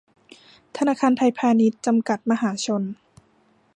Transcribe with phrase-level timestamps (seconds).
[0.77, 2.81] ธนาคารไทยพาณิชย์ จำกัด มหาชน